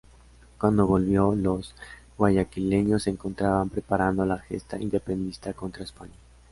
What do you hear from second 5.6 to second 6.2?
España.